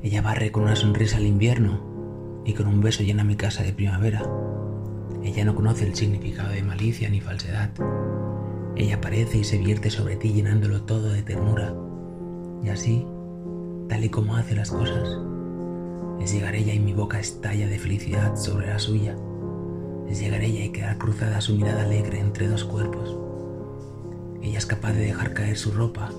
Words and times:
Ella 0.00 0.22
barre 0.22 0.52
con 0.52 0.62
una 0.62 0.76
sonrisa 0.76 1.16
al 1.16 1.26
invierno 1.26 2.42
y 2.44 2.52
con 2.52 2.68
un 2.68 2.80
beso 2.80 3.02
llena 3.02 3.24
mi 3.24 3.34
casa 3.34 3.64
de 3.64 3.72
primavera. 3.72 4.22
Ella 5.24 5.44
no 5.44 5.56
conoce 5.56 5.86
el 5.86 5.96
significado 5.96 6.50
de 6.50 6.62
malicia 6.62 7.08
ni 7.10 7.20
falsedad. 7.20 7.70
Ella 8.76 8.96
aparece 8.96 9.38
y 9.38 9.44
se 9.44 9.58
vierte 9.58 9.90
sobre 9.90 10.14
ti 10.14 10.32
llenándolo 10.32 10.82
todo 10.82 11.10
de 11.10 11.22
ternura. 11.22 11.74
Y 12.62 12.68
así, 12.68 13.04
tal 13.88 14.04
y 14.04 14.08
como 14.08 14.36
hace 14.36 14.54
las 14.54 14.70
cosas, 14.70 15.18
es 16.20 16.32
llegar 16.32 16.54
ella 16.54 16.74
y 16.74 16.78
mi 16.78 16.92
boca 16.92 17.18
estalla 17.18 17.66
de 17.66 17.80
felicidad 17.80 18.36
sobre 18.36 18.68
la 18.68 18.78
suya. 18.78 19.16
Es 20.08 20.20
llegar 20.20 20.42
ella 20.42 20.64
y 20.64 20.70
quedar 20.70 20.96
cruzada 20.98 21.40
su 21.40 21.56
mirada 21.56 21.82
alegre 21.82 22.20
entre 22.20 22.46
dos 22.46 22.64
cuerpos. 22.64 23.18
Ella 24.42 24.58
es 24.58 24.66
capaz 24.66 24.92
de 24.92 25.06
dejar 25.06 25.34
caer 25.34 25.56
su 25.56 25.72
ropa 25.72 26.10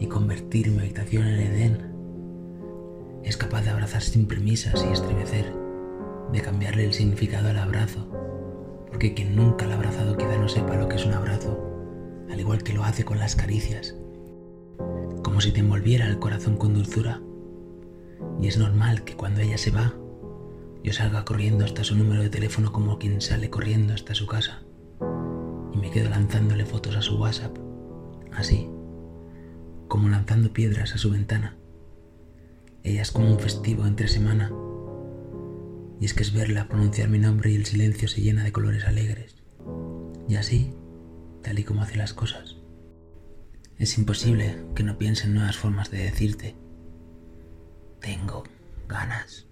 y 0.00 0.06
convertir 0.06 0.70
mi 0.70 0.78
habitación 0.78 1.26
en 1.26 1.40
Edén. 1.40 1.91
Es 3.32 3.38
capaz 3.38 3.62
de 3.62 3.70
abrazar 3.70 4.02
sin 4.02 4.26
premisas 4.26 4.84
y 4.86 4.92
estremecer, 4.92 5.54
de 6.32 6.42
cambiarle 6.42 6.84
el 6.84 6.92
significado 6.92 7.48
al 7.48 7.56
abrazo, 7.56 8.06
porque 8.88 9.14
quien 9.14 9.34
nunca 9.34 9.64
la 9.64 9.72
ha 9.72 9.76
abrazado 9.78 10.18
quizá 10.18 10.36
no 10.36 10.50
sepa 10.50 10.76
lo 10.76 10.86
que 10.86 10.96
es 10.96 11.06
un 11.06 11.14
abrazo, 11.14 11.58
al 12.30 12.38
igual 12.38 12.62
que 12.62 12.74
lo 12.74 12.84
hace 12.84 13.06
con 13.06 13.18
las 13.18 13.34
caricias, 13.34 13.96
como 15.22 15.40
si 15.40 15.50
te 15.50 15.60
envolviera 15.60 16.08
el 16.08 16.18
corazón 16.18 16.58
con 16.58 16.74
dulzura. 16.74 17.22
Y 18.38 18.48
es 18.48 18.58
normal 18.58 19.02
que 19.02 19.16
cuando 19.16 19.40
ella 19.40 19.56
se 19.56 19.70
va, 19.70 19.94
yo 20.84 20.92
salga 20.92 21.24
corriendo 21.24 21.64
hasta 21.64 21.84
su 21.84 21.96
número 21.96 22.20
de 22.20 22.28
teléfono 22.28 22.70
como 22.70 22.98
quien 22.98 23.22
sale 23.22 23.48
corriendo 23.48 23.94
hasta 23.94 24.14
su 24.14 24.26
casa 24.26 24.62
y 25.72 25.78
me 25.78 25.90
quedo 25.90 26.10
lanzándole 26.10 26.66
fotos 26.66 26.96
a 26.96 27.00
su 27.00 27.16
WhatsApp, 27.16 27.56
así, 28.30 28.68
como 29.88 30.10
lanzando 30.10 30.52
piedras 30.52 30.94
a 30.94 30.98
su 30.98 31.10
ventana. 31.10 31.56
Ella 32.84 33.02
es 33.02 33.12
como 33.12 33.30
un 33.30 33.38
festivo 33.38 33.86
entre 33.86 34.08
semana, 34.08 34.50
y 36.00 36.04
es 36.04 36.14
que 36.14 36.22
es 36.22 36.32
verla 36.32 36.66
pronunciar 36.66 37.08
mi 37.08 37.18
nombre 37.18 37.50
y 37.50 37.54
el 37.54 37.64
silencio 37.64 38.08
se 38.08 38.20
llena 38.20 38.42
de 38.42 38.50
colores 38.50 38.84
alegres. 38.84 39.36
Y 40.28 40.34
así, 40.34 40.74
tal 41.42 41.58
y 41.60 41.64
como 41.64 41.82
hace 41.82 41.96
las 41.96 42.12
cosas. 42.12 42.56
Es 43.78 43.96
imposible 43.98 44.56
que 44.74 44.82
no 44.82 44.98
piense 44.98 45.26
en 45.26 45.34
nuevas 45.34 45.56
formas 45.56 45.90
de 45.90 45.98
decirte, 45.98 46.56
tengo 48.00 48.42
ganas. 48.88 49.46